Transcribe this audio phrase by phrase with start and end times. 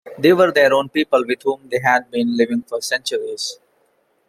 [0.17, 3.59] They were their own people with whom they had been living for centuries.